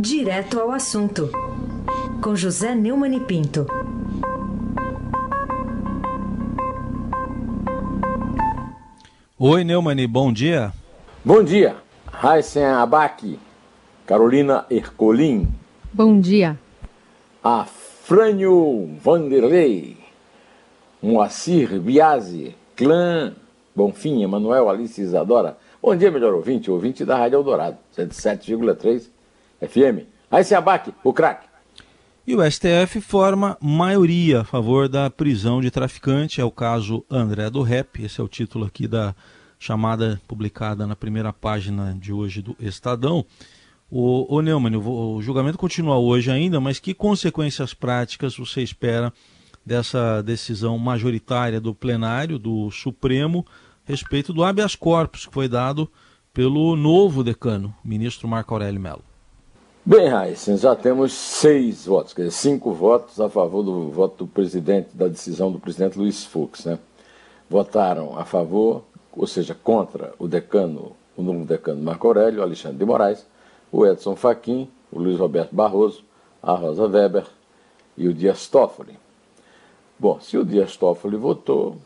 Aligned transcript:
Direto 0.00 0.60
ao 0.60 0.70
assunto, 0.70 1.28
com 2.22 2.36
José 2.36 2.72
Neumann 2.72 3.16
e 3.16 3.18
Pinto. 3.18 3.66
Oi, 9.36 9.64
Neumani, 9.64 10.06
bom 10.06 10.32
dia. 10.32 10.72
Bom 11.24 11.42
dia. 11.42 11.74
Raíssen 12.12 12.64
Abac, 12.64 13.40
Carolina 14.06 14.64
Ercolim. 14.70 15.48
Bom 15.92 16.20
dia. 16.20 16.56
Afrânio 17.42 18.88
Vanderlei, 19.02 19.96
Moacir 21.02 21.80
Biasi, 21.80 22.54
Clã 22.76 23.34
Bonfim, 23.74 24.22
Emanuel 24.22 24.70
Alice 24.70 25.00
Isadora. 25.00 25.58
Bom 25.82 25.96
dia, 25.96 26.08
melhor 26.12 26.34
ouvinte, 26.34 26.70
ouvinte 26.70 27.04
da 27.04 27.16
Rádio 27.16 27.38
Eldorado, 27.38 27.78
107,3 27.96 29.17
FM. 29.60 30.06
Raíssen 30.30 30.56
Abac, 30.56 30.92
o 31.02 31.12
craque. 31.12 31.46
E 32.26 32.34
o 32.34 32.50
STF 32.50 33.00
forma 33.00 33.56
maioria 33.60 34.42
a 34.42 34.44
favor 34.44 34.88
da 34.88 35.08
prisão 35.08 35.60
de 35.60 35.70
traficante. 35.70 36.40
É 36.40 36.44
o 36.44 36.50
caso 36.50 37.04
André 37.10 37.48
do 37.48 37.62
Rep. 37.62 38.02
Esse 38.04 38.20
é 38.20 38.24
o 38.24 38.28
título 38.28 38.66
aqui 38.66 38.86
da 38.86 39.14
chamada 39.58 40.20
publicada 40.28 40.86
na 40.86 40.94
primeira 40.94 41.32
página 41.32 41.96
de 41.98 42.12
hoje 42.12 42.42
do 42.42 42.54
Estadão. 42.60 43.24
O, 43.90 44.36
o 44.36 44.42
Neumann, 44.42 44.76
o, 44.76 45.16
o 45.16 45.22
julgamento 45.22 45.56
continua 45.56 45.96
hoje 45.96 46.30
ainda, 46.30 46.60
mas 46.60 46.78
que 46.78 46.92
consequências 46.92 47.72
práticas 47.72 48.36
você 48.36 48.62
espera 48.62 49.10
dessa 49.64 50.22
decisão 50.22 50.78
majoritária 50.78 51.60
do 51.60 51.74
plenário 51.74 52.38
do 52.38 52.70
Supremo 52.70 53.44
respeito 53.88 54.34
do 54.34 54.44
habeas 54.44 54.76
corpus 54.76 55.24
que 55.24 55.32
foi 55.32 55.48
dado 55.48 55.90
pelo 56.34 56.76
novo 56.76 57.24
decano, 57.24 57.74
ministro 57.82 58.28
Marco 58.28 58.52
Aurélio 58.52 58.78
Mello? 58.78 59.07
Bem, 59.90 60.06
Raíssen, 60.06 60.58
já 60.58 60.76
temos 60.76 61.14
seis 61.14 61.86
votos, 61.86 62.12
quer 62.12 62.24
dizer, 62.24 62.36
cinco 62.36 62.74
votos 62.74 63.18
a 63.18 63.30
favor 63.30 63.62
do 63.62 63.88
voto 63.88 64.26
do 64.26 64.26
presidente, 64.26 64.90
da 64.92 65.08
decisão 65.08 65.50
do 65.50 65.58
presidente 65.58 65.98
Luiz 65.98 66.26
Fux. 66.26 66.66
Né? 66.66 66.78
Votaram 67.48 68.18
a 68.18 68.26
favor, 68.26 68.82
ou 69.16 69.26
seja, 69.26 69.54
contra 69.54 70.12
o 70.18 70.28
decano, 70.28 70.92
o 71.16 71.22
novo 71.22 71.42
decano 71.46 71.82
Marco 71.82 72.06
Aurélio, 72.06 72.42
Alexandre 72.42 72.76
de 72.76 72.84
Moraes, 72.84 73.24
o 73.72 73.86
Edson 73.86 74.14
Fachin, 74.14 74.68
o 74.92 74.98
Luiz 74.98 75.18
Roberto 75.18 75.54
Barroso, 75.54 76.04
a 76.42 76.52
Rosa 76.52 76.86
Weber 76.86 77.24
e 77.96 78.08
o 78.08 78.12
Dias 78.12 78.46
Toffoli. 78.46 78.92
Bom, 79.98 80.20
se 80.20 80.36
o 80.36 80.44
Dias 80.44 80.76
Toffoli 80.76 81.16
votou 81.16 81.78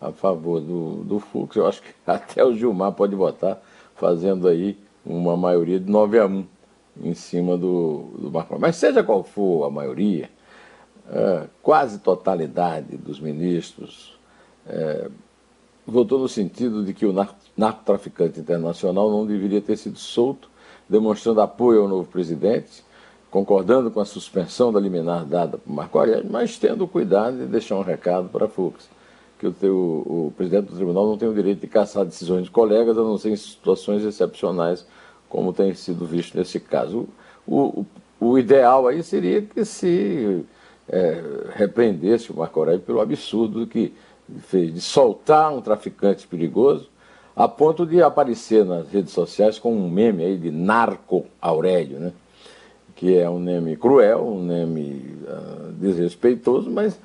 a 0.00 0.12
favor 0.12 0.60
do, 0.60 1.02
do 1.02 1.18
Fux, 1.18 1.56
eu 1.56 1.66
acho 1.66 1.82
que 1.82 1.88
até 2.06 2.44
o 2.44 2.54
Gilmar 2.54 2.92
pode 2.92 3.16
votar, 3.16 3.60
fazendo 3.96 4.46
aí 4.46 4.78
uma 5.04 5.36
maioria 5.36 5.80
de 5.80 5.90
9 5.90 6.20
a 6.20 6.26
1 6.26 6.53
em 7.02 7.14
cima 7.14 7.56
do, 7.56 8.10
do 8.18 8.30
Marco 8.30 8.58
Mas 8.58 8.76
seja 8.76 9.02
qual 9.02 9.24
for 9.24 9.64
a 9.64 9.70
maioria, 9.70 10.30
é, 11.10 11.44
quase 11.62 11.98
totalidade 11.98 12.96
dos 12.96 13.20
ministros 13.20 14.18
é, 14.66 15.08
votou 15.86 16.18
no 16.18 16.28
sentido 16.28 16.84
de 16.84 16.94
que 16.94 17.04
o 17.04 17.14
narcotraficante 17.56 18.40
internacional 18.40 19.10
não 19.10 19.26
deveria 19.26 19.60
ter 19.60 19.76
sido 19.76 19.98
solto, 19.98 20.48
demonstrando 20.88 21.40
apoio 21.40 21.82
ao 21.82 21.88
novo 21.88 22.08
presidente, 22.08 22.82
concordando 23.30 23.90
com 23.90 24.00
a 24.00 24.04
suspensão 24.04 24.72
da 24.72 24.80
liminar 24.80 25.24
dada 25.24 25.58
por 25.58 25.72
Marco 25.72 25.98
Aurélio, 25.98 26.30
mas 26.30 26.56
tendo 26.56 26.86
cuidado 26.86 27.38
de 27.38 27.46
deixar 27.46 27.76
um 27.76 27.82
recado 27.82 28.28
para 28.28 28.48
Fux, 28.48 28.88
que 29.38 29.46
o, 29.46 29.52
teu, 29.52 29.76
o 29.76 30.32
presidente 30.36 30.66
do 30.66 30.76
tribunal 30.76 31.06
não 31.06 31.18
tem 31.18 31.28
o 31.28 31.34
direito 31.34 31.60
de 31.60 31.66
caçar 31.66 32.04
decisões 32.04 32.44
de 32.44 32.50
colegas, 32.50 32.96
a 32.96 33.02
não 33.02 33.18
ser 33.18 33.30
em 33.30 33.36
situações 33.36 34.04
excepcionais 34.04 34.86
como 35.34 35.52
tem 35.52 35.74
sido 35.74 36.06
visto 36.06 36.38
nesse 36.38 36.60
caso. 36.60 37.08
O, 37.44 37.80
o, 37.80 37.86
o 38.20 38.38
ideal 38.38 38.86
aí 38.86 39.02
seria 39.02 39.42
que 39.42 39.64
se 39.64 40.44
é, 40.88 41.20
repreendesse 41.56 42.30
o 42.30 42.36
Marco 42.36 42.60
Aurélio 42.60 42.80
pelo 42.80 43.00
absurdo 43.00 43.66
que 43.66 43.92
fez 44.46 44.72
de 44.72 44.80
soltar 44.80 45.52
um 45.52 45.60
traficante 45.60 46.24
perigoso 46.24 46.88
a 47.34 47.48
ponto 47.48 47.84
de 47.84 48.00
aparecer 48.00 48.64
nas 48.64 48.88
redes 48.88 49.12
sociais 49.12 49.58
com 49.58 49.74
um 49.74 49.90
meme 49.90 50.24
aí 50.24 50.38
de 50.38 50.52
Narco 50.52 51.26
Aurélio, 51.42 51.98
né? 51.98 52.12
que 52.94 53.18
é 53.18 53.28
um 53.28 53.40
meme 53.40 53.76
cruel, 53.76 54.24
um 54.24 54.40
meme 54.40 55.18
uh, 55.24 55.72
desrespeitoso, 55.72 56.70
mas 56.70 56.96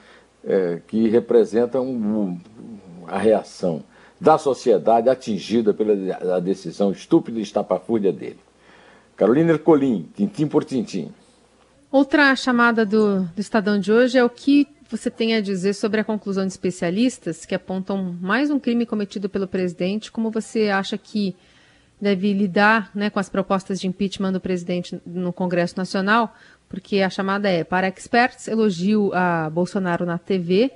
é, 0.46 0.80
que 0.88 1.10
representa 1.10 1.82
um, 1.82 1.90
um, 1.90 2.40
a 3.08 3.18
reação 3.18 3.84
da 4.20 4.38
sociedade 4.38 5.10
atingida 5.10 5.74
pela 5.74 6.42
decisão 6.42 6.92
estúpida 6.92 7.40
e 7.40 7.44
estapafúrdia 7.44 8.12
dele. 8.12 8.40
Carolina 9.16 9.52
Ercolim, 9.52 10.10
tintim 10.16 10.48
por 10.48 10.64
tintim. 10.64 11.12
Outra 11.92 12.36
chamada 12.36 12.86
do, 12.86 13.24
do 13.24 13.42
Estadão 13.42 13.80
de 13.80 13.92
hoje 13.92 14.18
é 14.18 14.24
o 14.24 14.30
que 14.30 14.68
você 14.90 15.10
tem 15.10 15.36
a 15.36 15.42
dizer 15.42 15.74
sobre 15.74 16.02
a 16.02 16.04
conclusão 16.04 16.46
de 16.46 16.52
especialistas 16.52 17.46
que 17.46 17.56
apontam 17.56 18.18
mais 18.20 18.50
um 18.50 18.60
crime 18.60 18.86
cometido 18.86 19.30
pelo 19.30 19.48
presidente, 19.48 20.12
como 20.12 20.32
você 20.32 20.70
acha 20.70 20.98
que 20.98 21.36
deve 22.02 22.34
lidar 22.34 22.92
né, 22.96 23.10
com 23.10 23.20
as 23.20 23.30
propostas 23.30 23.80
de 23.80 23.88
impeachment 23.88 24.32
do 24.32 24.40
presidente 24.40 25.00
no 25.06 25.34
Congresso 25.34 25.78
Nacional, 25.78 26.34
porque 26.68 27.02
a 27.02 27.10
chamada 27.10 27.50
é 27.50 27.64
para 27.64 27.88
experts, 27.88 28.48
elogio 28.48 29.12
a 29.14 29.50
Bolsonaro 29.50 30.06
na 30.06 30.18
TV, 30.18 30.72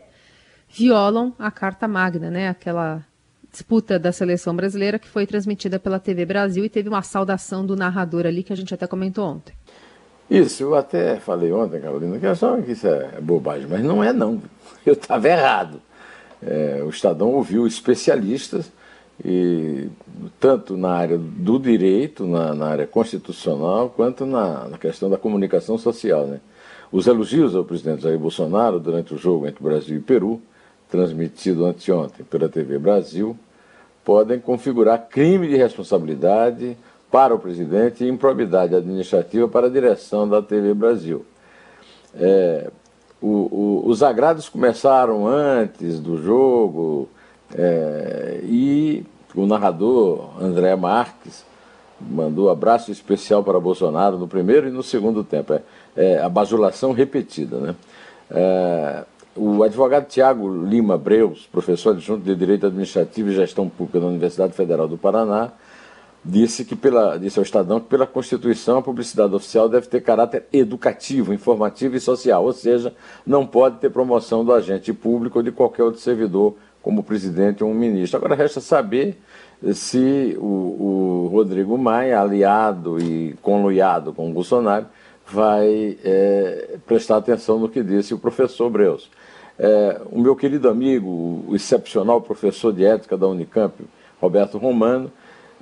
violam 0.70 1.34
a 1.40 1.50
Carta 1.50 1.88
Magna, 1.88 2.30
né, 2.30 2.50
aquela 2.50 3.06
disputa 3.54 4.00
da 4.00 4.12
seleção 4.12 4.56
brasileira 4.56 4.98
que 4.98 5.08
foi 5.08 5.28
transmitida 5.28 5.80
pela 5.80 6.00
TV 6.00 6.26
Brasil 6.26 6.66
e 6.66 6.70
teve 6.70 6.90
uma 6.90 7.04
saudação 7.04 7.64
do 7.64 7.76
narrador 7.76 8.26
ali 8.26 8.42
que 8.42 8.52
a 8.52 8.56
gente 8.56 8.74
até 8.74 8.88
comentou 8.88 9.26
ontem. 9.26 9.54
Isso, 10.30 10.64
eu 10.64 10.76
até 10.76 11.18
falei 11.18 11.52
ontem, 11.54 11.80
Carolina, 11.80 12.18
que 12.18 12.26
achava 12.26 12.60
que 12.64 12.72
isso 12.72 12.88
é 12.88 13.22
bobagem, 13.22 13.68
mas 13.70 13.84
não 13.84 14.04
é 14.04 14.12
não. 14.12 14.42
Eu 14.84 14.94
estava 14.94 15.30
errado. 15.30 15.80
É, 16.42 16.82
o 16.84 16.90
Estadão 16.90 17.30
ouviu 17.30 17.68
especialistas, 17.68 18.72
e, 19.24 19.88
tanto 20.40 20.76
na 20.76 20.90
área 20.90 21.18
do 21.18 21.60
direito, 21.60 22.26
na, 22.26 22.56
na 22.56 22.68
área 22.68 22.88
constitucional, 22.88 23.94
quanto 23.96 24.26
na, 24.26 24.68
na, 24.70 24.78
questão 24.78 25.10
da 25.10 25.18
comunicação 25.18 25.78
social. 25.78 26.26
Né? 26.26 26.40
Os 26.92 27.06
elogios 27.06 27.56
ao 27.56 27.64
presidente 27.64 28.02
Jair 28.02 28.18
Bolsonaro 28.18 28.80
durante 28.80 29.14
o 29.14 29.18
jogo 29.18 29.48
entre 29.48 29.64
Brasil 29.64 29.98
e 29.98 30.02
Peru 30.02 30.42
transmitido 30.94 31.66
anteontem 31.66 32.24
pela 32.24 32.48
TV 32.48 32.78
Brasil, 32.78 33.36
podem 34.06 34.40
configurar 34.40 35.08
crime 35.10 35.48
de 35.48 35.56
responsabilidade 35.56 36.78
para 37.12 37.34
o 37.34 37.40
presidente 37.40 38.04
e 38.04 38.08
improbidade 38.08 38.76
administrativa 38.76 39.48
para 39.48 39.66
a 39.66 39.70
direção 39.72 40.30
da 40.30 40.40
TV 40.40 40.72
Brasil. 40.76 41.26
É, 42.14 42.70
o, 43.20 43.28
o, 43.28 43.84
os 43.88 44.04
agrados 44.04 44.48
começaram 44.48 45.26
antes 45.26 46.00
do 46.00 46.22
jogo 46.22 47.10
é, 47.56 48.42
e 48.44 49.04
o 49.34 49.48
narrador 49.48 50.40
André 50.40 50.76
Marques 50.76 51.44
mandou 52.00 52.52
abraço 52.52 52.92
especial 52.92 53.44
para 53.44 53.60
Bolsonaro 53.60 54.20
no 54.20 54.28
primeiro 54.28 54.68
e 54.68 54.72
no 54.72 54.84
segundo 54.84 55.24
tempo. 55.24 55.54
É, 55.54 55.62
é 55.96 56.22
a 56.22 56.30
bajulação 56.30 56.92
repetida. 56.92 57.58
Né? 57.58 57.76
É, 58.30 59.04
o 59.36 59.64
advogado 59.64 60.08
Tiago 60.08 60.48
Lima 60.66 60.98
Breus, 60.98 61.48
professor 61.52 61.92
adjunto 61.92 62.24
de 62.24 62.36
Direito 62.36 62.68
Administrativo 62.68 63.30
e 63.30 63.36
Gestão 63.36 63.68
Pública 63.68 64.00
da 64.00 64.08
Universidade 64.08 64.54
Federal 64.54 64.88
do 64.88 64.98
Paraná, 64.98 65.52
disse 66.24 66.64
que 66.64 66.76
pela 66.76 67.18
disse 67.18 67.38
ao 67.38 67.44
Estadão 67.44 67.80
que 67.80 67.88
pela 67.88 68.08
Constituição 68.08 68.78
a 68.78 68.82
publicidade 68.82 69.34
oficial 69.34 69.68
deve 69.68 69.88
ter 69.88 70.02
caráter 70.02 70.46
educativo, 70.54 71.34
informativo 71.34 71.96
e 71.96 72.00
social, 72.00 72.46
ou 72.46 72.54
seja, 72.54 72.94
não 73.26 73.46
pode 73.46 73.78
ter 73.80 73.90
promoção 73.90 74.46
do 74.46 74.54
agente 74.54 74.94
público 74.94 75.40
ou 75.40 75.44
de 75.44 75.52
qualquer 75.52 75.84
outro 75.84 76.00
servidor, 76.00 76.56
como 76.82 77.04
presidente 77.04 77.64
ou 77.64 77.70
um 77.70 77.74
ministro. 77.74 78.18
Agora 78.18 78.36
resta 78.36 78.62
saber 78.62 79.18
se 79.74 80.38
o, 80.40 81.26
o 81.26 81.30
Rodrigo 81.32 81.78
Maia, 81.78 82.20
aliado 82.20 83.00
e 83.02 83.34
conluiado 83.42 84.12
com 84.14 84.30
o 84.30 84.34
Bolsonaro, 84.34 84.86
vai 85.28 85.98
é, 86.04 86.78
prestar 86.86 87.18
atenção 87.18 87.60
no 87.60 87.70
que 87.70 87.82
disse 87.84 88.14
o 88.14 88.20
professor 88.20 88.70
Breus. 88.70 89.10
É, 89.58 90.02
o 90.12 90.20
meu 90.20 90.36
querido 90.36 90.68
amigo, 90.70 91.44
o 91.48 91.56
excepcional 91.56 92.22
professor 92.22 92.74
de 92.74 92.86
ética 92.86 93.18
da 93.18 93.28
Unicamp, 93.28 93.74
Roberto 94.20 94.58
Romano, 94.58 95.12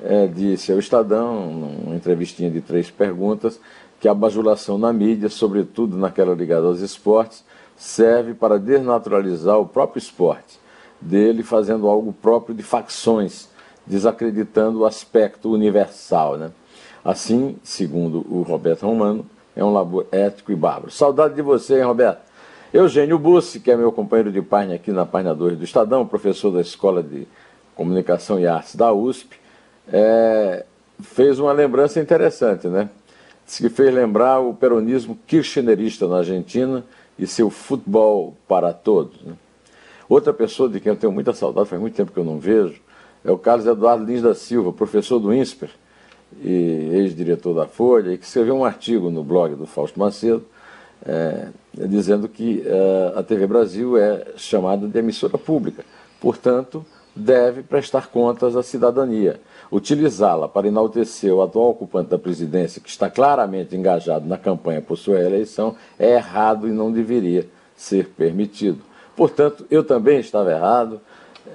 é, 0.04 0.28
disse 0.28 0.72
ao 0.72 0.80
Estadão, 0.80 1.52
numa 1.52 1.96
entrevistinha 1.96 2.50
de 2.50 2.62
três 2.62 2.90
perguntas, 2.90 3.60
que 4.00 4.08
a 4.08 4.14
bajulação 4.14 4.78
na 4.78 4.92
mídia, 4.92 5.30
sobretudo 5.30 5.96
naquela 5.96 6.34
ligada 6.34 6.66
aos 6.66 6.80
esportes, 6.80 7.44
serve 7.78 8.34
para 8.34 8.58
desnaturalizar 8.58 9.60
o 9.60 9.68
próprio 9.68 10.00
esporte, 10.00 10.60
dele 11.00 11.44
fazendo 11.44 11.88
algo 11.88 12.14
próprio 12.14 12.56
de 12.56 12.64
facções, 12.64 13.50
desacreditando 13.86 14.80
o 14.80 14.86
aspecto 14.86 15.52
universal. 15.52 16.38
Né? 16.38 16.52
Assim, 17.04 17.58
segundo 17.64 18.26
o 18.30 18.42
Roberto 18.44 18.84
Romano, 18.84 19.26
é 19.56 19.64
um 19.64 19.74
labor 19.74 20.06
ético 20.12 20.52
e 20.52 20.56
bárbaro. 20.56 20.92
Saudade 20.92 21.36
de 21.36 21.42
você, 21.42 21.78
hein, 21.78 21.84
Roberto? 21.84 22.22
Eugênio 22.74 23.20
Bussi, 23.20 23.60
que 23.60 23.70
é 23.70 23.76
meu 23.76 23.92
companheiro 23.92 24.32
de 24.32 24.42
página 24.42 24.76
aqui 24.76 24.92
na 24.92 25.06
página 25.06 25.36
2 25.36 25.58
do 25.58 25.64
Estadão, 25.64 26.06
professor 26.06 26.52
da 26.52 26.62
Escola 26.62 27.04
de 27.04 27.28
Comunicação 27.76 28.40
e 28.40 28.48
Artes 28.48 28.76
da 28.76 28.94
USP, 28.94 29.38
é, 29.92 30.66
fez 31.02 31.38
uma 31.38 31.52
lembrança 31.52 32.00
interessante, 32.00 32.68
né? 32.68 32.90
que 33.46 33.70
fez 33.70 33.94
lembrar 33.94 34.40
o 34.40 34.54
peronismo 34.54 35.20
kirchnerista 35.28 36.08
na 36.08 36.20
Argentina 36.20 36.86
e 37.20 37.28
seu 37.28 37.50
futebol 37.50 38.38
para 38.48 38.72
todos. 38.72 39.22
Né? 39.22 39.34
Outra 40.08 40.32
pessoa 40.32 40.70
de 40.70 40.80
quem 40.80 40.92
eu 40.92 40.96
tenho 40.96 41.12
muita 41.12 41.34
saudade, 41.34 41.68
faz 41.68 41.82
muito 41.82 41.96
tempo 41.96 42.14
que 42.14 42.18
eu 42.18 42.24
não 42.24 42.40
vejo, 42.40 42.80
é 43.26 43.32
o 43.32 43.38
Carlos 43.38 43.68
Eduardo 43.68 44.06
Lins 44.06 44.22
da 44.22 44.34
Silva, 44.34 44.72
professor 44.72 45.20
do 45.20 45.34
INSPER 45.34 45.70
ex-diretor 46.44 47.54
da 47.54 47.68
Folha, 47.68 48.14
e 48.14 48.18
que 48.18 48.26
escreveu 48.26 48.56
um 48.56 48.66
artigo 48.66 49.10
no 49.10 49.24
blog 49.24 49.56
do 49.56 49.66
Fausto 49.66 50.00
Macedo, 50.00 50.44
é, 51.06 51.48
dizendo 51.74 52.28
que 52.28 52.64
é, 52.66 53.14
a 53.16 53.24
TV 53.24 53.48
Brasil 53.48 53.98
é 53.98 54.28
chamada 54.36 54.88
de 54.88 55.00
emissora 55.00 55.38
pública, 55.38 55.84
portanto, 56.20 56.86
deve 57.16 57.64
prestar 57.64 58.08
contas 58.08 58.56
à 58.56 58.64
cidadania. 58.64 59.40
Utilizá-la 59.72 60.48
para 60.48 60.68
enaltecer 60.68 61.34
o 61.34 61.42
atual 61.42 61.70
ocupante 61.70 62.10
da 62.10 62.18
presidência, 62.18 62.82
que 62.82 62.90
está 62.90 63.10
claramente 63.10 63.76
engajado 63.76 64.28
na 64.28 64.38
campanha 64.38 64.82
por 64.82 64.98
sua 64.98 65.20
eleição, 65.20 65.76
é 66.00 66.16
errado 66.16 66.68
e 66.68 66.72
não 66.72 66.92
deveria 66.92 67.48
ser 67.76 68.10
permitido. 68.10 68.80
Portanto, 69.16 69.66
eu 69.70 69.84
também 69.84 70.20
estava 70.20 70.52
errado, 70.52 71.02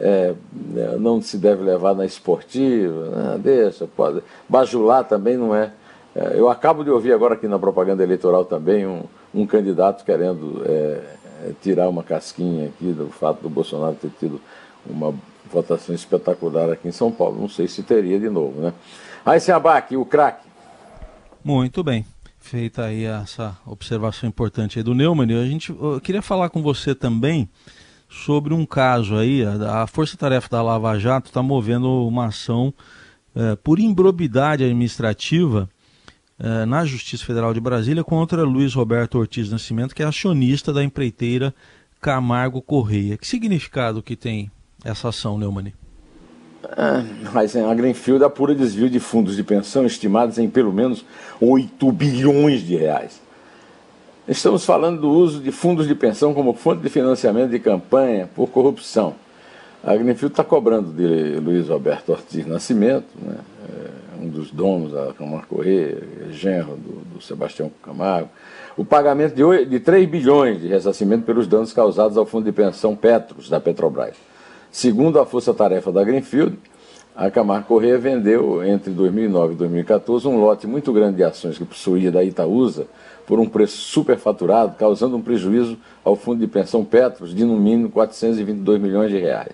é, 0.00 0.34
é 0.76 0.96
não 0.98 1.20
se 1.20 1.36
deve 1.38 1.62
levar 1.62 1.94
na 1.94 2.04
esportiva, 2.04 3.10
né? 3.10 3.38
deixa, 3.38 3.86
pode. 3.86 4.22
Bajular 4.48 5.04
também 5.04 5.36
não 5.36 5.54
é. 5.54 5.72
é. 6.14 6.32
Eu 6.34 6.48
acabo 6.48 6.84
de 6.84 6.90
ouvir 6.90 7.12
agora 7.12 7.34
aqui 7.34 7.48
na 7.48 7.58
propaganda 7.58 8.02
eleitoral 8.02 8.44
também 8.44 8.86
um, 8.86 9.04
um 9.34 9.46
candidato 9.46 10.04
querendo 10.04 10.62
é, 10.66 11.02
é 11.44 11.52
tirar 11.60 11.88
uma 11.88 12.02
casquinha 12.02 12.68
aqui 12.68 12.92
do 12.92 13.08
fato 13.08 13.42
do 13.42 13.50
Bolsonaro 13.50 13.94
ter 13.94 14.10
tido 14.18 14.40
uma 14.84 15.14
votação 15.50 15.94
espetacular 15.94 16.70
aqui 16.70 16.88
em 16.88 16.92
São 16.92 17.10
Paulo. 17.10 17.40
Não 17.40 17.48
sei 17.48 17.68
se 17.68 17.82
teria 17.82 18.18
de 18.18 18.28
novo, 18.28 18.60
né? 18.60 18.72
Aí 19.24 19.40
se 19.40 19.50
abaque, 19.50 19.96
o 19.96 20.04
craque. 20.04 20.46
Muito 21.42 21.82
bem. 21.82 22.04
Feita 22.38 22.84
aí 22.84 23.04
essa 23.04 23.56
observação 23.66 24.28
importante 24.28 24.78
aí 24.78 24.82
do 24.82 24.94
Neumann, 24.94 25.40
a 25.40 25.44
gente 25.44 25.70
eu 25.70 26.00
queria 26.00 26.22
falar 26.22 26.48
com 26.48 26.62
você 26.62 26.94
também 26.94 27.48
sobre 28.08 28.54
um 28.54 28.64
caso 28.64 29.16
aí, 29.16 29.44
a, 29.44 29.82
a 29.82 29.86
Força 29.86 30.16
Tarefa 30.16 30.48
da 30.48 30.62
Lava 30.62 30.98
Jato 30.98 31.28
está 31.28 31.42
movendo 31.42 32.06
uma 32.06 32.26
ação 32.26 32.72
é, 33.34 33.56
por 33.56 33.78
improbidade 33.78 34.64
administrativa 34.64 35.68
é, 36.38 36.64
na 36.64 36.84
Justiça 36.84 37.24
Federal 37.24 37.52
de 37.52 37.60
Brasília 37.60 38.04
contra 38.04 38.42
Luiz 38.42 38.74
Roberto 38.74 39.18
Ortiz 39.18 39.50
Nascimento, 39.50 39.94
que 39.94 40.02
é 40.02 40.06
acionista 40.06 40.72
da 40.72 40.82
empreiteira 40.82 41.54
Camargo 42.00 42.62
Correia. 42.62 43.16
Que 43.16 43.26
significado 43.26 44.02
que 44.02 44.16
tem 44.16 44.50
essa 44.84 45.08
ação, 45.08 45.38
Neumann? 45.38 45.72
Ah, 46.64 47.04
mas 47.32 47.54
a 47.54 47.74
Greenfield 47.74 48.24
apura 48.24 48.54
desvio 48.54 48.90
de 48.90 48.98
fundos 48.98 49.36
de 49.36 49.44
pensão 49.44 49.86
estimados 49.86 50.38
em 50.38 50.48
pelo 50.48 50.72
menos 50.72 51.04
8 51.40 51.92
bilhões 51.92 52.66
de 52.66 52.76
reais. 52.76 53.20
Estamos 54.28 54.64
falando 54.64 55.02
do 55.02 55.08
uso 55.08 55.38
de 55.38 55.52
fundos 55.52 55.87
de 55.87 55.94
pensão 55.94 56.34
como 56.34 56.52
fonte 56.52 56.82
de 56.82 56.88
financiamento 56.88 57.50
de 57.50 57.61
campanha 57.61 58.28
por 58.34 58.49
corrupção. 58.49 59.14
A 59.84 59.94
Greenfield 59.94 60.32
está 60.32 60.43
cobrando 60.43 60.90
de 60.90 61.38
Luiz 61.38 61.69
Roberto 61.69 62.11
Ortiz 62.11 62.44
Nascimento, 62.44 63.06
né, 63.23 63.37
é 63.69 64.25
um 64.25 64.28
dos 64.28 64.50
donos 64.50 64.90
da 64.90 65.12
Camargo 65.12 65.46
Correia, 65.46 66.02
genro 66.32 66.75
do, 66.76 67.14
do, 67.14 67.23
Sebastião 67.23 67.70
Camargo, 67.84 68.28
o 68.76 68.84
pagamento 68.84 69.37
de, 69.37 69.44
8, 69.44 69.70
de 69.70 69.78
3 69.78 70.08
bilhões 70.08 70.61
de 70.61 70.67
ressarcimento 70.67 71.25
pelos 71.25 71.46
danos 71.46 71.73
causados 71.73 72.19
ao 72.19 72.26
fundo 72.26 72.46
de 72.46 72.52
pensão 72.52 72.96
Petros, 72.96 73.49
da 73.49 73.61
Petrobras. 73.61 74.17
Segundo 74.73 75.20
a 75.20 75.25
Força 75.25 75.55
Tarefa 75.55 75.93
da 75.93 76.02
Greenfield, 76.02 76.58
a 77.16 77.30
Camargo 77.30 77.66
Correia 77.66 77.96
vendeu 77.96 78.62
entre 78.62 78.92
2009 78.92 79.54
e 79.54 79.56
2014 79.56 80.28
um 80.28 80.38
lote 80.38 80.66
muito 80.66 80.92
grande 80.92 81.16
de 81.16 81.24
ações 81.24 81.56
que 81.56 81.64
possuía 81.64 82.12
da 82.12 82.22
Itaúsa 82.22 82.86
por 83.26 83.40
um 83.40 83.48
preço 83.48 83.78
superfaturado, 83.78 84.76
causando 84.76 85.16
um 85.16 85.22
prejuízo 85.22 85.78
ao 86.04 86.14
fundo 86.14 86.40
de 86.40 86.46
pensão 86.46 86.84
Petros 86.84 87.34
de 87.34 87.42
no 87.42 87.56
mínimo 87.56 87.88
422 87.88 88.80
milhões 88.80 89.10
de 89.10 89.16
reais. 89.16 89.52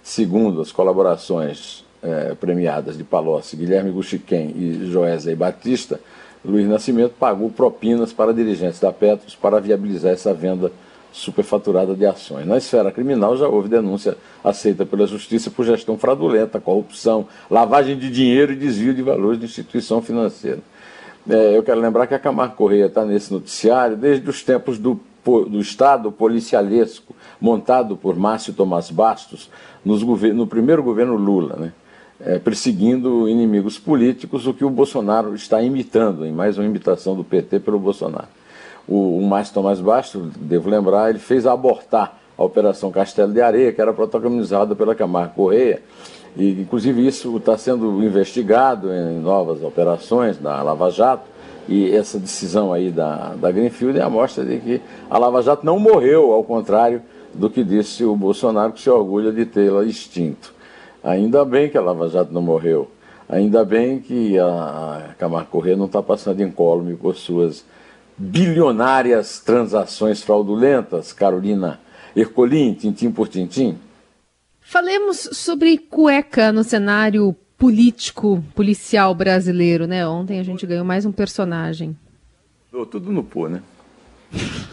Segundo 0.00 0.60
as 0.60 0.70
colaborações 0.70 1.84
eh, 2.04 2.36
premiadas 2.40 2.96
de 2.96 3.02
Palocci, 3.02 3.56
Guilherme 3.56 3.90
Guxiquem 3.90 4.54
e 4.56 4.86
Joesley 4.86 5.34
Batista, 5.34 5.98
Luiz 6.44 6.68
Nascimento 6.68 7.14
pagou 7.18 7.50
propinas 7.50 8.12
para 8.12 8.32
dirigentes 8.32 8.78
da 8.78 8.92
Petros 8.92 9.34
para 9.34 9.60
viabilizar 9.60 10.12
essa 10.12 10.32
venda 10.32 10.70
superfaturada 11.12 11.94
de 11.94 12.06
ações. 12.06 12.46
Na 12.46 12.56
esfera 12.56 12.90
criminal 12.90 13.36
já 13.36 13.46
houve 13.46 13.68
denúncia 13.68 14.16
aceita 14.42 14.86
pela 14.86 15.06
Justiça 15.06 15.50
por 15.50 15.64
gestão 15.64 15.98
fraudulenta, 15.98 16.58
corrupção, 16.58 17.28
lavagem 17.50 17.96
de 17.98 18.10
dinheiro 18.10 18.52
e 18.52 18.56
desvio 18.56 18.94
de 18.94 19.02
valores 19.02 19.38
de 19.38 19.44
instituição 19.44 20.00
financeira. 20.00 20.60
É, 21.28 21.56
eu 21.56 21.62
quero 21.62 21.80
lembrar 21.80 22.06
que 22.06 22.14
a 22.14 22.18
Camargo 22.18 22.56
Correia 22.56 22.86
está 22.86 23.04
nesse 23.04 23.32
noticiário 23.32 23.96
desde 23.96 24.28
os 24.28 24.42
tempos 24.42 24.78
do, 24.78 24.98
do 25.24 25.60
Estado 25.60 26.10
policialesco, 26.10 27.14
montado 27.40 27.96
por 27.96 28.16
Márcio 28.16 28.54
Tomás 28.54 28.90
Bastos 28.90 29.50
nos, 29.84 30.02
no 30.02 30.46
primeiro 30.46 30.82
governo 30.82 31.14
Lula, 31.14 31.56
né? 31.56 31.72
É, 32.24 32.38
perseguindo 32.38 33.28
inimigos 33.28 33.80
políticos, 33.80 34.46
o 34.46 34.54
que 34.54 34.64
o 34.64 34.70
Bolsonaro 34.70 35.34
está 35.34 35.60
imitando, 35.60 36.24
em 36.24 36.30
mais 36.30 36.56
uma 36.56 36.64
imitação 36.64 37.16
do 37.16 37.24
PT 37.24 37.58
pelo 37.58 37.80
Bolsonaro 37.80 38.28
o, 38.88 39.18
o 39.18 39.22
Márcio 39.22 39.54
Tomás 39.54 39.80
Bastos, 39.80 40.30
devo 40.36 40.68
lembrar, 40.68 41.10
ele 41.10 41.18
fez 41.18 41.46
abortar 41.46 42.18
a 42.36 42.44
Operação 42.44 42.90
Castelo 42.90 43.32
de 43.32 43.40
Areia, 43.40 43.72
que 43.72 43.80
era 43.80 43.92
protagonizada 43.92 44.74
pela 44.74 44.94
Camargo 44.94 45.34
Correia, 45.34 45.82
e 46.36 46.62
inclusive 46.62 47.06
isso 47.06 47.36
está 47.36 47.56
sendo 47.58 48.02
investigado 48.02 48.92
em 48.92 49.18
novas 49.18 49.62
operações 49.62 50.38
da 50.38 50.62
Lava 50.62 50.90
Jato, 50.90 51.30
e 51.68 51.94
essa 51.94 52.18
decisão 52.18 52.72
aí 52.72 52.90
da, 52.90 53.34
da 53.34 53.52
Greenfield 53.52 53.98
é 53.98 54.02
a 54.02 54.10
mostra 54.10 54.44
de 54.44 54.58
que 54.58 54.80
a 55.08 55.18
Lava 55.18 55.42
Jato 55.42 55.64
não 55.64 55.78
morreu, 55.78 56.32
ao 56.32 56.42
contrário 56.42 57.02
do 57.32 57.48
que 57.48 57.62
disse 57.62 58.04
o 58.04 58.16
Bolsonaro, 58.16 58.72
que 58.72 58.80
se 58.80 58.90
orgulha 58.90 59.30
de 59.32 59.46
tê-la 59.46 59.84
extinto. 59.84 60.52
Ainda 61.02 61.44
bem 61.44 61.68
que 61.68 61.78
a 61.78 61.80
Lava 61.80 62.08
Jato 62.08 62.32
não 62.32 62.42
morreu. 62.42 62.88
Ainda 63.28 63.64
bem 63.64 63.98
que 63.98 64.38
a 64.38 65.14
Camargo 65.18 65.48
Correia 65.50 65.76
não 65.76 65.86
está 65.86 66.02
passando 66.02 66.42
incólume 66.42 66.94
por 66.94 67.16
suas 67.16 67.64
bilionárias 68.16 69.40
transações 69.40 70.22
fraudulentas, 70.22 71.12
Carolina 71.12 71.80
Ercolim, 72.14 72.74
tintim 72.74 73.10
por 73.10 73.28
tintim? 73.28 73.78
Falemos 74.60 75.28
sobre 75.32 75.76
cueca 75.78 76.52
no 76.52 76.64
cenário 76.64 77.36
político, 77.58 78.42
policial 78.54 79.14
brasileiro, 79.14 79.86
né? 79.86 80.06
Ontem 80.06 80.40
a 80.40 80.42
gente 80.42 80.66
ganhou 80.66 80.84
mais 80.84 81.04
um 81.04 81.12
personagem. 81.12 81.96
tudo 82.90 83.12
no 83.12 83.22
pô, 83.22 83.48
né? 83.48 83.62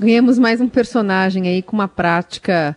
Ganhamos 0.00 0.38
mais 0.38 0.60
um 0.60 0.68
personagem 0.68 1.46
aí 1.46 1.62
com 1.62 1.76
uma 1.76 1.86
prática 1.86 2.74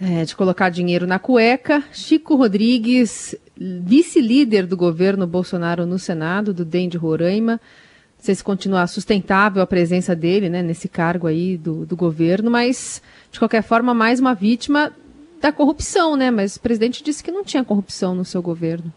é, 0.00 0.24
de 0.24 0.36
colocar 0.36 0.68
dinheiro 0.68 1.06
na 1.06 1.18
cueca. 1.18 1.82
Chico 1.92 2.36
Rodrigues, 2.36 3.34
vice-líder 3.56 4.66
do 4.66 4.76
governo 4.76 5.26
Bolsonaro 5.26 5.84
no 5.84 5.98
Senado, 5.98 6.54
do 6.54 6.64
DEM 6.64 6.88
de 6.88 6.96
Roraima, 6.96 7.60
sei 8.26 8.34
se 8.34 8.44
continuar 8.44 8.86
sustentável 8.88 9.62
a 9.62 9.66
presença 9.66 10.14
dele 10.14 10.48
né, 10.48 10.60
nesse 10.60 10.88
cargo 10.88 11.26
aí 11.26 11.56
do, 11.56 11.86
do 11.86 11.96
governo, 11.96 12.50
mas, 12.50 13.00
de 13.30 13.38
qualquer 13.38 13.62
forma, 13.62 13.94
mais 13.94 14.18
uma 14.18 14.34
vítima 14.34 14.92
da 15.40 15.52
corrupção, 15.52 16.16
né? 16.16 16.30
Mas 16.30 16.56
o 16.56 16.60
presidente 16.60 17.04
disse 17.04 17.22
que 17.22 17.30
não 17.30 17.44
tinha 17.44 17.64
corrupção 17.64 18.14
no 18.14 18.24
seu 18.24 18.42
governo. 18.42 18.92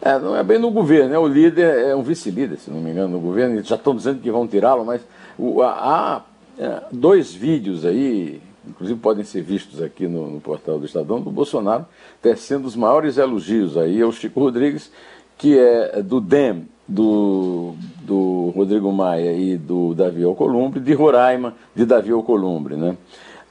É, 0.00 0.18
não 0.18 0.34
é 0.34 0.42
bem 0.42 0.58
no 0.58 0.70
governo, 0.70 1.10
né? 1.10 1.18
O 1.18 1.26
líder 1.26 1.88
é 1.88 1.94
um 1.94 2.02
vice-líder, 2.02 2.58
se 2.58 2.70
não 2.70 2.80
me 2.80 2.90
engano, 2.90 3.08
no 3.08 3.20
governo. 3.20 3.62
Já 3.62 3.76
estão 3.76 3.94
dizendo 3.94 4.20
que 4.20 4.30
vão 4.30 4.46
tirá-lo, 4.46 4.84
mas 4.84 5.02
o, 5.38 5.60
há, 5.62 5.72
há 5.72 6.22
é, 6.58 6.82
dois 6.90 7.34
vídeos 7.34 7.84
aí, 7.84 8.40
inclusive 8.66 8.98
podem 8.98 9.24
ser 9.24 9.42
vistos 9.42 9.82
aqui 9.82 10.06
no, 10.06 10.30
no, 10.30 10.40
portal 10.40 10.78
do 10.78 10.86
Estadão, 10.86 11.20
do 11.20 11.30
Bolsonaro 11.30 11.84
tecendo 12.22 12.66
os 12.66 12.76
maiores 12.76 13.18
elogios 13.18 13.76
aí 13.76 14.00
ao 14.00 14.10
Chico 14.10 14.40
Rodrigues, 14.40 14.90
que 15.38 15.58
é 15.58 16.02
do 16.02 16.20
DEM, 16.20 16.68
do, 16.88 17.74
do 18.02 18.52
Rodrigo 18.54 18.92
Maia 18.92 19.32
e 19.32 19.56
do 19.56 19.94
Davi 19.94 20.22
Alcolumbre, 20.24 20.80
de 20.80 20.94
Roraima, 20.94 21.54
de 21.74 21.84
Davi 21.84 22.12
Alcolumbre, 22.12 22.76
né? 22.76 22.96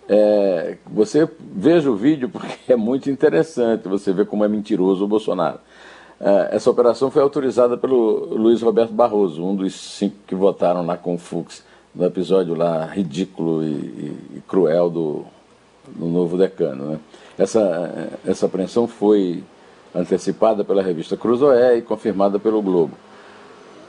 É, 0.07 0.77
você 0.85 1.27
veja 1.39 1.89
o 1.89 1.95
vídeo 1.95 2.29
porque 2.29 2.71
é 2.71 2.75
muito 2.75 3.09
interessante 3.09 3.87
você 3.87 4.13
ver 4.13 4.27
como 4.27 4.45
é 4.45 4.47
mentiroso 4.47 5.03
o 5.03 5.07
Bolsonaro. 5.07 5.59
É, 6.19 6.55
essa 6.55 6.69
operação 6.69 7.11
foi 7.11 7.21
autorizada 7.21 7.77
pelo 7.77 8.33
Luiz 8.35 8.61
Roberto 8.61 8.93
Barroso, 8.93 9.43
um 9.43 9.55
dos 9.55 9.73
cinco 9.73 10.15
que 10.25 10.35
votaram 10.35 10.85
lá 10.85 10.95
com 10.95 11.15
o 11.15 11.17
Fux, 11.17 11.63
no 11.93 12.05
episódio 12.05 12.55
lá 12.55 12.85
ridículo 12.85 13.63
e, 13.63 13.67
e, 13.67 14.17
e 14.37 14.43
cruel 14.47 14.89
do, 14.89 15.25
do 15.87 16.05
novo 16.05 16.37
decano. 16.37 16.91
Né? 16.91 16.99
Essa, 17.37 18.09
essa 18.25 18.45
apreensão 18.45 18.87
foi 18.87 19.43
antecipada 19.95 20.63
pela 20.63 20.83
revista 20.83 21.15
Cruzoé 21.15 21.77
e 21.77 21.81
confirmada 21.81 22.37
pelo 22.37 22.61
Globo. 22.61 22.97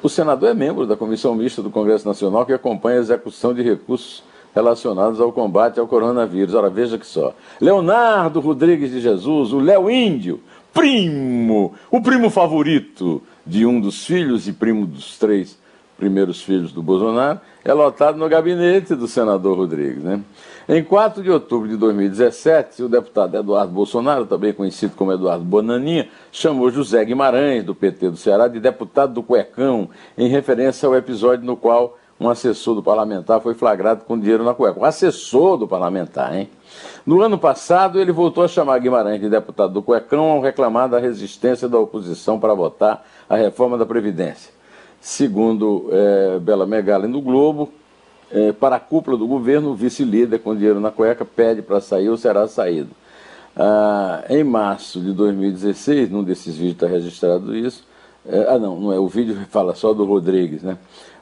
O 0.02 0.08
senador 0.08 0.50
é 0.50 0.54
membro 0.54 0.86
da 0.86 0.96
Comissão 0.96 1.34
Mista 1.34 1.60
do 1.60 1.70
Congresso 1.70 2.06
Nacional 2.06 2.46
que 2.46 2.52
acompanha 2.52 2.98
a 2.98 3.00
execução 3.00 3.52
de 3.52 3.62
recursos 3.62 4.22
relacionados 4.54 5.20
ao 5.20 5.32
combate 5.32 5.80
ao 5.80 5.86
coronavírus. 5.86 6.54
Ora, 6.54 6.70
veja 6.70 6.96
que 6.96 7.06
só. 7.06 7.34
Leonardo 7.60 8.40
Rodrigues 8.40 8.90
de 8.90 9.00
Jesus, 9.00 9.52
o 9.52 9.58
Léo 9.58 9.90
Índio, 9.90 10.40
primo, 10.72 11.74
o 11.90 12.00
primo 12.00 12.30
favorito 12.30 13.22
de 13.44 13.66
um 13.66 13.80
dos 13.80 14.06
filhos 14.06 14.46
e 14.46 14.52
primo 14.52 14.86
dos 14.86 15.18
três 15.18 15.58
primeiros 15.96 16.42
filhos 16.42 16.72
do 16.72 16.82
Bolsonaro, 16.82 17.40
é 17.64 17.72
lotado 17.72 18.18
no 18.18 18.28
gabinete 18.28 18.94
do 18.94 19.08
senador 19.08 19.56
Rodrigues. 19.56 20.02
Né? 20.02 20.20
Em 20.68 20.82
4 20.82 21.22
de 21.22 21.30
outubro 21.30 21.68
de 21.68 21.76
2017, 21.76 22.82
o 22.82 22.88
deputado 22.88 23.36
Eduardo 23.36 23.72
Bolsonaro, 23.72 24.26
também 24.26 24.52
conhecido 24.52 24.94
como 24.96 25.12
Eduardo 25.12 25.44
Bonaninha, 25.44 26.08
chamou 26.30 26.70
José 26.70 27.04
Guimarães, 27.04 27.64
do 27.64 27.74
PT 27.74 28.10
do 28.10 28.16
Ceará, 28.16 28.48
de 28.48 28.60
deputado 28.60 29.14
do 29.14 29.22
Cuecão, 29.22 29.88
em 30.18 30.28
referência 30.28 30.86
ao 30.86 30.94
episódio 30.94 31.44
no 31.44 31.56
qual 31.56 31.96
um 32.18 32.28
assessor 32.28 32.74
do 32.74 32.82
parlamentar 32.82 33.40
foi 33.40 33.54
flagrado 33.54 34.04
com 34.04 34.18
dinheiro 34.18 34.42
na 34.42 34.54
cueca. 34.54 34.80
Um 34.80 34.84
assessor 34.84 35.58
do 35.58 35.68
parlamentar, 35.68 36.34
hein? 36.34 36.48
No 37.04 37.20
ano 37.20 37.38
passado, 37.38 38.00
ele 38.00 38.10
voltou 38.10 38.42
a 38.42 38.48
chamar 38.48 38.78
Guimarães 38.78 39.20
de 39.20 39.28
deputado 39.28 39.72
do 39.72 39.82
Cuecão 39.82 40.24
ao 40.24 40.40
reclamar 40.40 40.88
da 40.88 40.98
resistência 40.98 41.68
da 41.68 41.78
oposição 41.78 42.40
para 42.40 42.54
votar 42.54 43.06
a 43.28 43.36
reforma 43.36 43.76
da 43.76 43.86
Previdência. 43.86 44.55
Segundo 45.00 45.88
é, 45.90 46.38
Bela 46.38 46.66
Megali 46.66 47.06
no 47.06 47.20
Globo, 47.20 47.72
é, 48.30 48.52
para 48.52 48.76
a 48.76 48.80
cúpula 48.80 49.16
do 49.16 49.26
governo, 49.26 49.70
o 49.70 49.74
vice-líder 49.74 50.40
com 50.40 50.54
dinheiro 50.54 50.80
na 50.80 50.90
cueca 50.90 51.24
pede 51.24 51.62
para 51.62 51.80
sair 51.80 52.08
ou 52.08 52.16
será 52.16 52.48
saído. 52.48 52.90
Ah, 53.56 54.24
em 54.28 54.44
março 54.44 55.00
de 55.00 55.12
2016, 55.12 56.10
num 56.10 56.22
desses 56.22 56.56
vídeos 56.56 56.74
está 56.74 56.86
registrado 56.86 57.56
isso, 57.56 57.86
é, 58.28 58.46
ah 58.50 58.58
não, 58.58 58.78
não 58.78 58.92
é, 58.92 58.98
o 58.98 59.08
vídeo 59.08 59.34
fala 59.48 59.74
só 59.74 59.94
do 59.94 60.04
Rodrigues, 60.04 60.62
né? 60.62 60.76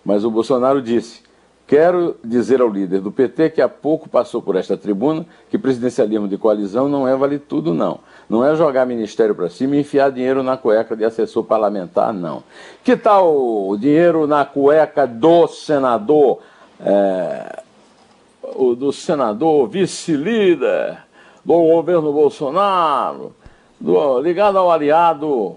Mas 0.05 0.25
o 0.25 0.31
Bolsonaro 0.31 0.83
disse, 0.83 1.23
quero 1.67 2.17
dizer 2.23 2.61
ao 2.61 2.69
líder 2.69 3.01
do 3.01 3.11
PT 3.11 3.51
que 3.51 3.63
há 3.63 3.69
pouco 3.69 4.09
passou 4.09 4.43
por 4.43 4.57
esta 4.57 4.77
tribuna 4.77 5.27
que 5.51 5.59
presidencialismo 5.59 6.29
de 6.29 6.37
coalizão 6.37 6.89
não 6.89 7.09
é 7.09 7.17
vale 7.17 7.39
tudo 7.39 7.73
não. 7.73 8.01
Não 8.29 8.45
é 8.45 8.55
jogar 8.55 8.87
ministério 8.87 9.35
para 9.35 9.51
cima 9.51 9.77
e 9.77 9.81
enfiar 9.81 10.11
dinheiro 10.11 10.43
na 10.43 10.57
cueca 10.57 10.97
de 10.97 11.05
assessor 11.05 11.45
parlamentar, 11.45 12.13
não. 12.13 12.43
Que 12.83 12.97
tal 12.97 13.35
o 13.69 13.77
dinheiro 13.77 14.27
na 14.27 14.45
cueca 14.45 15.07
do 15.07 15.47
senador, 15.47 16.41
é, 16.81 17.63
do 18.77 18.93
senador 18.93 19.69
vice-líder 19.69 20.99
do 21.45 21.55
governo 21.55 22.13
Bolsonaro, 22.13 23.35
do, 23.79 24.19
ligado 24.21 24.57
ao 24.57 24.71
aliado 24.71 25.57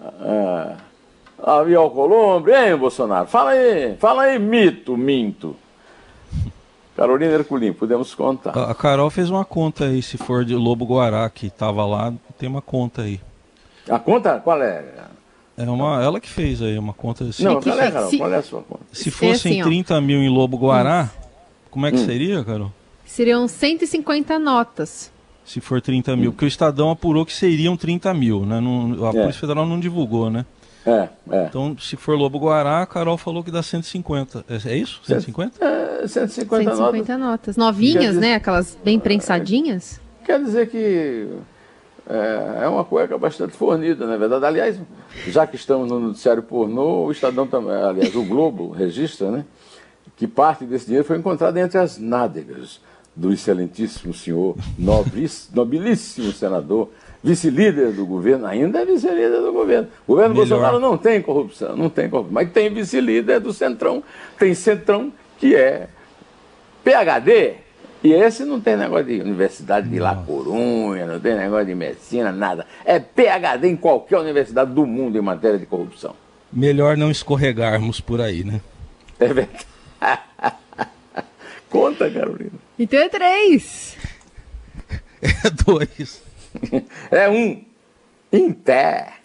é, 0.00 0.85
Avi 1.42 1.74
Alcolumbre, 1.74 2.52
hein, 2.54 2.76
Bolsonaro? 2.76 3.26
Fala 3.26 3.50
aí, 3.50 3.96
fala 3.98 4.22
aí, 4.22 4.38
mito, 4.38 4.96
minto. 4.96 5.56
Carolina 6.96 7.34
Herculin, 7.34 7.74
podemos 7.74 8.14
contar. 8.14 8.50
A 8.58 8.74
Carol 8.74 9.10
fez 9.10 9.28
uma 9.28 9.44
conta 9.44 9.84
aí, 9.84 10.00
se 10.00 10.16
for 10.16 10.44
de 10.44 10.54
Lobo 10.54 10.86
Guará, 10.86 11.28
que 11.28 11.48
estava 11.48 11.84
lá, 11.84 12.12
tem 12.38 12.48
uma 12.48 12.62
conta 12.62 13.02
aí. 13.02 13.20
A 13.88 13.98
conta 13.98 14.40
qual 14.40 14.62
é? 14.62 14.84
É 15.58 15.62
uma, 15.64 16.02
ela 16.02 16.18
que 16.18 16.28
fez 16.28 16.60
aí, 16.62 16.78
uma 16.78 16.94
conta 16.94 17.24
assim. 17.24 17.44
Não, 17.44 17.60
qual 17.60 17.78
é, 17.78 17.90
Carol? 17.90 18.10
Qual 18.16 18.32
é 18.32 18.36
a 18.36 18.42
sua 18.42 18.62
conta? 18.62 18.84
Se 18.92 19.10
fossem 19.10 19.60
assim, 19.60 19.62
30 19.62 20.00
mil 20.00 20.22
em 20.22 20.28
Lobo 20.28 20.56
Guará, 20.56 21.10
como 21.70 21.86
é 21.86 21.90
que 21.90 21.98
hum. 21.98 22.04
seria, 22.06 22.42
Carol? 22.42 22.72
Seriam 23.04 23.46
150 23.46 24.38
notas. 24.38 25.10
Se 25.44 25.60
for 25.60 25.80
30 25.80 26.16
mil, 26.16 26.30
hum. 26.30 26.32
porque 26.32 26.46
o 26.46 26.48
Estadão 26.48 26.90
apurou 26.90 27.24
que 27.24 27.32
seriam 27.32 27.76
30 27.76 28.12
mil, 28.14 28.44
né? 28.44 28.58
Não, 28.58 29.06
a 29.06 29.10
é. 29.10 29.12
Polícia 29.12 29.40
Federal 29.40 29.66
não 29.66 29.78
divulgou, 29.78 30.30
né? 30.30 30.44
É, 30.86 31.08
é. 31.30 31.46
Então, 31.46 31.76
se 31.78 31.96
for 31.96 32.16
Lobo 32.16 32.38
Guará, 32.38 32.82
a 32.82 32.86
Carol 32.86 33.18
falou 33.18 33.42
que 33.42 33.50
dá 33.50 33.62
150. 33.62 34.44
É, 34.48 34.70
é 34.70 34.76
isso? 34.76 35.00
150? 35.04 35.64
É, 35.64 36.06
150, 36.06 36.76
150 36.76 36.76
notas. 36.76 37.18
notas. 37.18 37.56
Novinhas, 37.56 38.14
dizer, 38.14 38.20
né? 38.20 38.34
Aquelas 38.36 38.78
bem 38.84 39.00
prensadinhas. 39.00 40.00
Quer 40.24 40.42
dizer 40.42 40.68
que 40.68 41.28
é, 42.08 42.62
é, 42.62 42.68
uma 42.68 42.84
cueca 42.84 43.18
bastante 43.18 43.56
fornida, 43.56 44.06
na 44.06 44.14
é 44.14 44.18
verdade. 44.18 44.44
Aliás, 44.44 44.80
já 45.26 45.44
que 45.44 45.56
estamos 45.56 45.88
no 45.88 45.98
noticiário 45.98 46.42
pornô, 46.42 47.04
o 47.04 47.10
Estadão 47.10 47.48
também, 47.48 47.74
aliás, 47.74 48.14
o 48.14 48.22
Globo 48.22 48.70
registra, 48.70 49.30
né? 49.30 49.44
Que 50.16 50.26
parte 50.26 50.64
desse 50.64 50.86
dinheiro 50.86 51.04
foi 51.04 51.18
encontrada 51.18 51.60
entre 51.60 51.78
as 51.78 51.98
nádegas 51.98 52.80
do 53.16 53.32
excelentíssimo 53.32 54.12
senhor, 54.12 54.54
nobilíssimo 54.78 56.32
senador 56.32 56.90
vice-líder 57.26 57.92
do 57.92 58.06
governo, 58.06 58.46
ainda 58.46 58.80
é 58.80 58.84
vice-líder 58.84 59.40
do 59.40 59.52
governo. 59.52 59.88
O 60.06 60.12
governo 60.12 60.34
Melhor. 60.34 60.46
Bolsonaro 60.46 60.78
não 60.78 60.96
tem 60.96 61.20
corrupção, 61.20 61.76
não 61.76 61.88
tem 61.88 62.08
corrupção, 62.08 62.32
mas 62.32 62.50
tem 62.52 62.72
vice-líder 62.72 63.40
do 63.40 63.52
Centrão, 63.52 64.02
tem 64.38 64.54
Centrão 64.54 65.12
que 65.38 65.56
é 65.56 65.88
PHD, 66.84 67.54
e 68.04 68.12
esse 68.12 68.44
não 68.44 68.60
tem 68.60 68.76
negócio 68.76 69.06
de 69.06 69.20
universidade 69.20 69.88
de 69.88 69.98
La 69.98 70.14
Corunha, 70.14 71.06
não 71.06 71.18
tem 71.18 71.34
negócio 71.34 71.66
de 71.66 71.74
medicina, 71.74 72.30
nada. 72.30 72.64
É 72.84 73.00
PHD 73.00 73.68
em 73.68 73.76
qualquer 73.76 74.18
universidade 74.18 74.72
do 74.72 74.86
mundo 74.86 75.18
em 75.18 75.20
matéria 75.20 75.58
de 75.58 75.66
corrupção. 75.66 76.14
Melhor 76.52 76.96
não 76.96 77.10
escorregarmos 77.10 78.00
por 78.00 78.20
aí, 78.20 78.44
né? 78.44 78.60
É 79.18 79.26
verdade. 79.26 79.66
Conta, 81.68 82.08
Carolina. 82.08 82.65
Então 82.78 82.98
é 83.00 83.08
três. 83.08 83.96
É 85.22 85.50
dois. 85.50 86.22
é 87.10 87.28
um 87.28 87.64
em 88.30 88.52
pé. 88.52 89.16